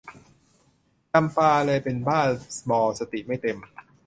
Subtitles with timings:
[1.11, 2.21] จำปาเลยเป็นบ้า
[2.69, 3.57] บอสติไม่เต็ม